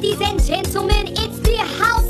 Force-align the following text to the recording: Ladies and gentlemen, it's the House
Ladies 0.00 0.20
and 0.20 0.40
gentlemen, 0.40 1.08
it's 1.08 1.40
the 1.40 1.56
House 1.56 2.07